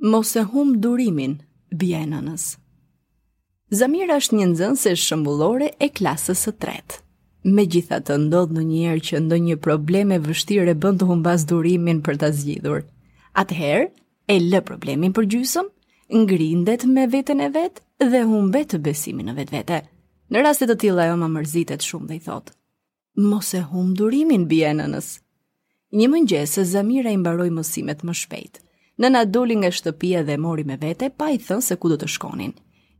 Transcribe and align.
mos 0.00 0.36
e 0.38 0.42
hum 0.46 0.76
durimin 0.82 1.36
bjenënës. 1.74 2.42
Zamira 3.74 4.14
është 4.22 4.36
një 4.38 4.46
nxënëse 4.52 4.92
shëmbullore 5.04 5.72
e 5.82 5.88
klasës 5.90 6.44
së 6.46 6.52
tretë. 6.62 7.00
Megjithatë 7.58 8.18
ndodh 8.24 8.52
ndonjëherë 8.54 9.02
që 9.08 9.20
ndonjë 9.24 9.56
problem 9.62 10.12
e 10.14 10.20
vështirë 10.28 10.74
bën 10.82 11.00
të 11.00 11.08
humbas 11.10 11.46
durimin 11.50 11.98
për 12.06 12.20
ta 12.22 12.30
zgjidhur. 12.30 12.84
Atëherë 13.42 13.88
e 14.30 14.36
lë 14.52 14.60
problemin 14.68 15.12
për 15.18 15.26
gjysëm, 15.34 15.66
ngrindet 16.22 16.86
me 16.94 17.08
veten 17.12 17.42
e 17.42 17.50
vet 17.58 17.82
dhe 18.10 18.22
humbet 18.30 18.78
besimin 18.84 19.26
në 19.32 19.36
vetvete. 19.40 19.82
Në 20.30 20.44
raste 20.46 20.70
të 20.70 20.78
tilla 20.84 21.08
ajo 21.08 21.18
më 21.24 21.32
mërzitet 21.38 21.82
shumë 21.82 22.08
dhe 22.08 22.14
i 22.14 22.22
thot: 22.28 22.52
"Mos 23.18 23.50
e 23.54 23.60
hum 23.72 23.94
durimin 23.98 24.46
bjenënës." 24.50 25.10
Një 25.98 26.06
mëngjes, 26.14 26.58
Zamira 26.70 27.10
i 27.10 27.16
mbaroi 27.18 27.50
mësimet 27.50 28.04
më 28.06 28.14
shpejt 28.22 28.60
nëna 29.02 29.24
doli 29.30 29.56
nga 29.58 29.70
shtëpia 29.72 30.24
dhe 30.26 30.36
mori 30.42 30.64
me 30.66 30.76
vete 30.80 31.08
pa 31.10 31.30
i 31.30 31.38
thënë 31.38 31.64
se 31.64 31.76
ku 31.80 31.90
do 31.92 31.96
të 31.98 32.08
shkonin. 32.14 32.52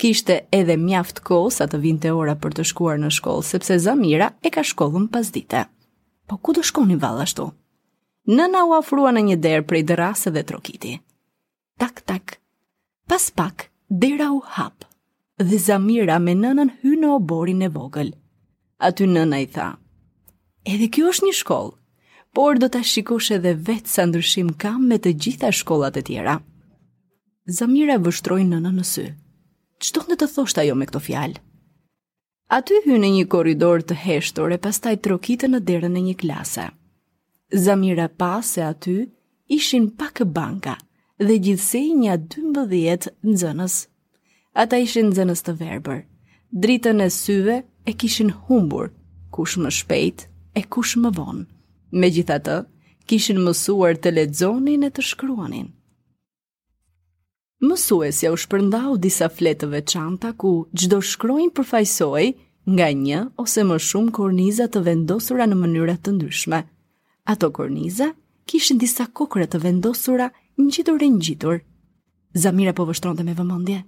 Kishte 0.00 0.36
edhe 0.54 0.76
mjaft 0.80 1.18
kohë 1.26 1.50
sa 1.56 1.66
të 1.68 1.80
vinte 1.82 2.12
ora 2.16 2.36
për 2.42 2.54
të 2.58 2.64
shkuar 2.70 3.00
në 3.02 3.10
shkollë, 3.18 3.48
sepse 3.50 3.76
Zamira 3.84 4.30
e 4.40 4.48
ka 4.54 4.62
shkollën 4.64 5.10
pas 5.12 5.28
dite. 5.34 5.66
Po 6.30 6.38
ku 6.38 6.54
do 6.56 6.62
shkonin 6.64 7.00
valla 7.02 7.26
ashtu? 7.28 7.50
Nëna 8.30 8.62
u 8.68 8.72
afrua 8.78 9.12
në 9.12 9.24
një 9.28 9.36
derë 9.44 9.66
prej 9.68 9.82
dërasë 9.90 10.32
dhe 10.34 10.46
trokiti. 10.48 10.94
Tak, 11.80 12.00
tak. 12.08 12.38
Pas 13.08 13.28
pak, 13.34 13.66
dera 13.88 14.30
u 14.32 14.40
hapë 14.44 14.86
dhe 15.50 15.56
Zamira 15.58 16.18
me 16.20 16.34
nënën 16.36 16.70
hy 16.82 16.96
në 17.00 17.12
oborin 17.16 17.62
e 17.66 17.70
vogël. 17.74 18.12
Aty 18.84 19.06
nëna 19.08 19.38
i 19.40 19.46
tha, 19.52 19.70
edhe 20.68 20.88
kjo 20.92 21.08
është 21.12 21.26
një 21.28 21.36
shkollë, 21.42 21.79
por 22.32 22.58
do 22.60 22.68
ta 22.70 22.82
shikosh 22.82 23.32
edhe 23.36 23.52
vetë 23.66 23.90
sa 23.90 24.04
ndryshim 24.06 24.50
kam 24.62 24.84
me 24.88 24.98
të 25.02 25.12
gjitha 25.22 25.48
shkollat 25.60 25.96
e 26.00 26.02
tjera. 26.08 26.36
Zamira 27.58 27.96
vështroi 28.04 28.44
nënën 28.46 28.70
në, 28.70 28.74
në 28.78 28.84
sy. 28.92 29.06
Çto 29.82 30.04
në 30.06 30.16
të 30.20 30.28
thosht 30.34 30.60
ajo 30.62 30.74
me 30.78 30.86
këto 30.86 31.00
fjalë? 31.06 31.40
Aty 32.56 32.80
hynë 32.86 33.10
një 33.16 33.24
korridor 33.32 33.82
të 33.86 33.96
heshtur 34.04 34.50
e 34.54 34.58
pastaj 34.64 34.96
trokitë 35.04 35.48
në 35.50 35.60
derën 35.68 35.98
e 35.98 36.02
një 36.08 36.14
klase. 36.22 36.66
Zamira 37.64 38.08
pa 38.20 38.36
se 38.46 38.62
aty 38.66 38.96
ishin 39.56 39.88
pak 39.98 40.22
banka 40.36 40.76
dhe 41.18 41.36
gjithsej 41.46 41.88
një 42.04 42.14
12 42.36 43.10
nxënës. 43.30 43.74
Ata 44.62 44.78
ishin 44.84 45.10
nxënës 45.10 45.42
të 45.46 45.56
verbër. 45.62 46.00
Dritën 46.62 47.02
e 47.02 47.08
syve 47.20 47.56
e 47.86 47.92
kishin 48.00 48.30
humbur, 48.46 48.86
kush 49.34 49.54
më 49.62 49.70
shpejt 49.78 50.18
e 50.58 50.62
kush 50.74 50.96
më 51.02 51.10
vonë. 51.18 51.46
Me 51.92 52.10
gjitha 52.10 52.36
të, 52.46 52.54
kishin 53.10 53.40
mësuar 53.42 53.96
të 53.98 54.12
ledzonin 54.14 54.86
e 54.86 54.90
të 54.94 55.02
shkruanin. 55.10 55.68
Mësuesja 57.66 58.30
u 58.32 58.38
shpërndau 58.40 58.94
disa 59.02 59.26
fletëve 59.28 59.80
qanta 59.90 60.30
ku 60.38 60.52
gjdo 60.72 61.00
shkruin 61.04 61.50
përfajsoj 61.52 62.28
nga 62.70 62.86
një 63.04 63.18
ose 63.42 63.64
më 63.66 63.78
shumë 63.88 64.14
korniza 64.20 64.68
të 64.70 64.84
vendosura 64.86 65.48
në 65.50 65.58
mënyra 65.64 65.96
të 65.98 66.14
ndryshme. 66.16 66.62
Ato 67.34 67.50
korniza 67.58 68.12
kishin 68.46 68.78
disa 68.78 69.06
kokre 69.10 69.48
të 69.50 69.60
vendosura 69.66 70.30
një 70.58 70.92
e 70.92 71.10
një 71.16 71.60
Zamira 72.34 72.72
po 72.72 72.84
vështron 72.86 73.18
me 73.26 73.34
vëmëndje. 73.34 73.78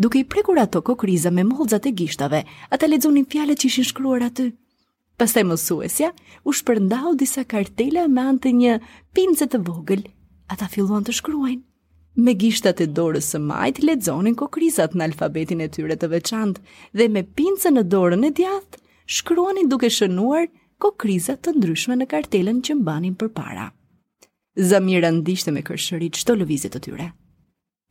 Duke 0.00 0.18
i 0.18 0.24
prekur 0.24 0.56
ato 0.58 0.80
kokriza 0.82 1.28
me 1.30 1.44
molzat 1.44 1.84
e 1.86 1.92
gishtave, 1.92 2.44
ata 2.72 2.86
ledzonin 2.88 3.26
fjale 3.28 3.52
që 3.52 3.66
ishin 3.68 3.84
shkruar 3.84 4.22
aty. 4.24 4.46
Pastaj 5.22 5.42
mësuesja 5.46 6.08
u 6.42 6.52
shpërndau 6.58 7.12
disa 7.18 7.42
kartela 7.52 8.02
me 8.12 8.22
anë 8.30 8.40
të 8.44 8.50
një 8.60 8.70
pince 9.14 9.46
të 9.52 9.60
vogël. 9.68 10.00
Ata 10.50 10.66
filluan 10.72 11.04
të 11.06 11.12
shkruajnë. 11.20 11.60
Me 12.26 12.32
gishtat 12.42 12.80
e 12.82 12.88
dorës 12.96 13.28
së 13.32 13.38
majtë, 13.44 13.84
lexonin 13.86 14.34
kokrizat 14.40 14.96
në 14.98 15.06
alfabetin 15.10 15.62
e 15.62 15.68
tyre 15.76 15.94
të 15.94 16.08
veçantë 16.14 16.62
dhe 16.98 17.06
me 17.18 17.22
pincën 17.40 17.78
në 17.78 17.84
dorën 17.94 18.26
e 18.26 18.30
djathtë 18.40 18.80
shkruanin 19.18 19.70
duke 19.70 19.90
shënuar 20.00 20.48
kokrizat 20.82 21.44
të 21.46 21.54
ndryshme 21.60 22.00
në 22.00 22.08
kartelën 22.16 22.58
që 22.66 22.76
mbanin 22.80 23.14
përpara. 23.22 23.68
Zamira 24.72 25.12
ndishte 25.20 25.54
me 25.54 25.62
kërshërit 25.70 26.18
çdo 26.24 26.34
lëvizje 26.42 26.72
të 26.74 26.82
tyre. 26.88 27.06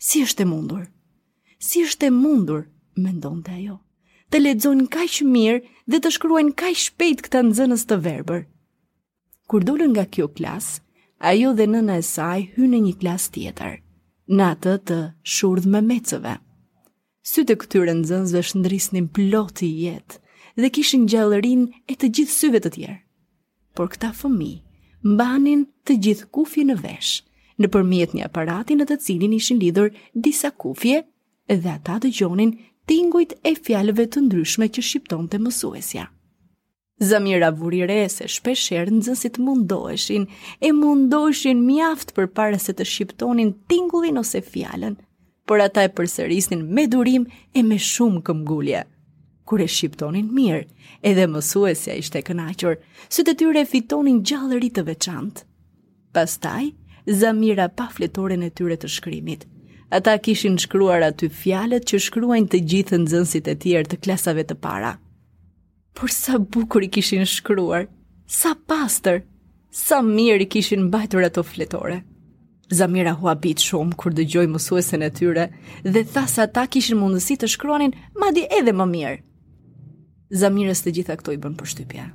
Si 0.10 0.20
është 0.28 0.44
e 0.44 0.50
mundur? 0.52 0.84
Si 1.70 1.86
është 1.88 2.12
e 2.12 2.12
mundur? 2.20 2.68
mendonte 3.08 3.56
ajo 3.62 3.78
të 4.32 4.40
lexojnë 4.40 4.86
kaq 4.88 5.16
mirë 5.28 5.58
dhe 5.92 6.00
të 6.00 6.10
shkruajnë 6.16 6.54
kaq 6.60 6.78
shpejt 6.86 7.22
këta 7.26 7.42
nxënës 7.48 7.84
të 7.88 7.98
verbër. 8.06 8.46
Kur 9.52 9.66
dolën 9.68 9.92
nga 9.92 10.06
kjo 10.08 10.30
klas, 10.32 10.78
ajo 11.20 11.52
dhe 11.58 11.66
nëna 11.68 11.98
e 12.00 12.06
saj 12.08 12.46
hynë 12.56 12.72
në 12.78 12.82
një 12.86 12.94
klas 13.02 13.26
tjetër, 13.36 13.74
në 14.32 14.46
atë 14.52 14.76
të 14.88 15.00
me 15.74 15.82
mecëve. 15.92 16.36
Sytë 17.32 17.56
këtyre 17.62 17.94
nxënësve 18.00 18.42
shndrisnin 18.48 19.08
plot 19.16 19.62
i 19.68 19.72
jetë 19.84 20.16
dhe 20.62 20.70
kishin 20.74 21.04
gjallërinë 21.12 21.68
e 21.92 21.94
të 22.00 22.08
gjithë 22.16 22.38
syve 22.40 22.60
të 22.64 22.70
tjerë. 22.78 22.98
Por 23.76 23.90
këta 23.92 24.12
fëmijë 24.16 24.64
mbanin 25.12 25.68
të 25.88 25.94
gjithë 26.04 26.28
kufje 26.34 26.64
në 26.70 26.80
vesh, 26.82 27.12
në 27.62 27.68
përmjet 27.74 28.16
një 28.18 28.26
aparati 28.32 28.80
në 28.80 28.88
të 28.90 28.96
cilin 29.06 29.34
ishin 29.38 29.60
lidhur 29.62 29.92
disa 30.16 30.50
kufje 30.52 31.04
dhe 31.52 31.70
ata 31.76 32.00
të 32.02 32.10
gjonin 32.18 32.56
tingujt 32.90 33.34
e 33.46 33.54
fjalëve 33.66 34.06
të 34.14 34.24
ndryshme 34.28 34.68
që 34.74 34.84
shqipton 34.84 35.28
të 35.30 35.40
mësuesja. 35.46 36.08
Zamira 37.02 37.50
vurire 37.58 38.00
se 38.14 38.28
shpesher 38.30 38.92
nëzësit 38.94 39.40
mundoheshin 39.42 40.28
e 40.62 40.70
mundoheshin 40.78 41.64
mjaft 41.66 42.12
për 42.18 42.28
pare 42.38 42.60
se 42.62 42.74
të 42.78 42.86
shqiptonin 42.86 43.54
tingullin 43.72 44.22
ose 44.22 44.42
fjalën, 44.46 44.96
por 45.50 45.64
ata 45.66 45.86
e 45.88 45.90
përsërisnin 45.98 46.62
me 46.78 46.86
durim 46.88 47.26
e 47.58 47.64
me 47.66 47.78
shumë 47.92 48.22
këmgullje. 48.30 48.84
Kure 49.50 49.66
shqiptonin 49.68 50.30
mirë, 50.36 50.62
edhe 51.02 51.26
mësuesja 51.28 51.98
ishte 51.98 52.22
kënachor 52.30 52.78
së 53.12 53.26
të 53.28 53.38
tyre 53.42 53.66
fitonin 53.68 54.22
gjallëri 54.30 54.70
të 54.78 54.86
veçantë. 54.92 55.48
Pastaj, 56.16 56.70
Zamira 57.22 57.66
pa 57.74 57.88
fletoren 57.90 58.44
e 58.46 58.52
tyre 58.54 58.76
të 58.78 58.88
shkrimit, 58.96 59.48
Ata 59.92 60.18
kishin 60.18 60.56
shkruar 60.58 61.02
aty 61.04 61.28
fjalet 61.30 61.84
që 61.90 61.98
shkruajnë 62.00 62.48
të 62.54 62.60
gjithë 62.74 62.98
nxënësit 63.02 63.48
e 63.52 63.56
tjerë 63.64 63.90
të 63.92 63.98
klasave 64.06 64.46
të 64.48 64.56
para. 64.64 64.92
Por 66.00 66.14
sa 66.16 66.38
bukur 66.40 66.86
i 66.88 66.88
kishin 66.96 67.26
shkruar, 67.28 67.90
sa 68.40 68.54
pastër, 68.72 69.18
sa 69.86 70.00
mirë 70.08 70.46
i 70.46 70.50
kishin 70.56 70.86
mbajtur 70.86 71.28
ato 71.28 71.44
fletore. 71.44 71.98
Zamira 72.72 73.18
hua 73.20 73.34
bit 73.44 73.60
shumë 73.66 74.00
kur 74.00 74.16
dëgjoi 74.16 74.48
mësuesen 74.54 75.04
e 75.04 75.12
tyre 75.12 75.50
dhe 75.84 76.06
tha 76.14 76.24
se 76.38 76.46
ata 76.48 76.64
kishin 76.72 77.02
mundësi 77.02 77.36
të 77.42 77.52
shkruanin 77.58 77.92
madje 78.24 78.48
edhe 78.62 78.72
më 78.72 78.88
mirë. 78.96 79.20
Zamira 80.44 80.72
së 80.80 80.96
gjitha 81.02 81.20
këto 81.20 81.36
i 81.36 81.42
bën 81.44 81.60
përshtypje. 81.60 82.08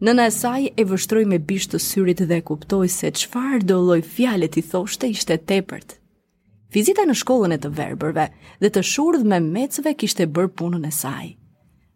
Nëna 0.00 0.30
e 0.30 0.34
saj 0.38 0.62
e 0.80 0.84
vështroi 0.92 1.28
me 1.28 1.36
bishtë 1.52 1.76
të 1.76 1.84
syrit 1.90 2.24
dhe 2.28 2.38
e 2.40 2.44
kuptoi 2.50 2.88
se 2.96 3.12
çfarë 3.20 3.66
do 3.68 3.82
lloj 3.84 4.00
fjalë 4.16 4.50
ti 4.56 4.64
thoshte 4.74 5.12
ishte 5.18 5.36
tepërt. 5.52 5.98
Vizita 6.74 7.04
në 7.04 7.12
shkollën 7.18 7.52
e 7.52 7.58
të 7.60 7.68
verbërve 7.76 8.24
dhe 8.62 8.70
të 8.72 8.82
shurdh 8.88 9.26
me 9.28 9.40
mecëve 9.44 9.92
kishte 10.00 10.24
bër 10.32 10.46
punën 10.56 10.86
e 10.88 10.92
saj. 11.02 11.26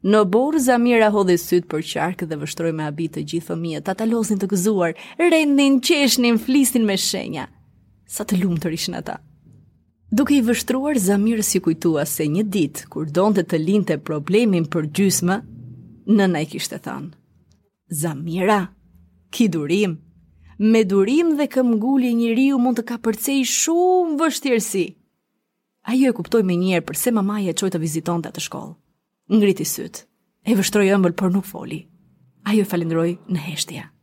Në 0.06 0.20
borë 0.32 0.60
Zamira 0.66 1.08
hodhi 1.14 1.36
syt 1.40 1.64
për 1.72 1.84
qark 1.92 2.26
dhe 2.28 2.36
vështroi 2.42 2.72
me 2.76 2.84
habit 2.84 3.14
të 3.16 3.22
gjithë 3.30 3.48
fëmijët, 3.54 3.88
ata 3.90 4.06
lozin 4.10 4.38
të 4.38 4.50
gëzuar, 4.52 4.92
rendin, 5.22 5.80
qeshnin, 5.80 6.36
flisin 6.38 6.84
me 6.86 6.96
shenja. 7.00 7.46
Sa 8.06 8.24
të 8.28 8.42
lumtur 8.42 8.72
ishin 8.76 8.98
ata. 9.00 9.16
Duke 10.12 10.36
i 10.36 10.44
vështruar 10.46 11.00
Zamira 11.02 11.42
si 11.42 11.58
kujtua 11.64 12.04
se 12.06 12.28
një 12.30 12.44
ditë 12.54 12.86
kur 12.92 13.08
donte 13.10 13.42
të 13.48 13.58
linte 13.64 13.96
problemin 13.98 14.68
për 14.72 14.90
gjysmë, 14.98 15.40
nëna 16.14 16.42
i 16.42 16.46
kishte 16.52 16.78
thënë: 16.84 17.10
"Zamira, 18.04 18.60
ki 19.32 19.48
durim." 19.56 19.96
me 20.58 20.84
durim 20.84 21.36
dhe 21.38 21.46
këmgulli 21.52 22.12
riu 22.36 22.58
mund 22.58 22.78
të 22.78 22.84
ka 22.88 22.96
përcej 23.04 23.42
shumë 23.48 24.16
vështirësi. 24.20 24.86
Ajo 25.86 26.10
e 26.10 26.16
kuptoj 26.16 26.40
me 26.42 26.56
njerë 26.58 26.86
përse 26.88 27.12
mamaja 27.14 27.50
e 27.52 27.56
qoj 27.56 27.70
të 27.72 27.80
viziton 27.82 28.22
të 28.24 28.32
atë 28.32 28.44
shkollë. 28.46 28.76
Ngriti 29.36 29.66
sytë, 29.66 30.04
e 30.48 30.52
vështroj 30.58 30.88
ëmbël 30.96 31.14
për 31.18 31.32
nuk 31.36 31.46
foli. 31.46 31.82
Ajo 32.48 32.64
e 32.64 32.72
falendroj 32.72 33.08
në 33.28 33.42
heshtja. 33.50 33.95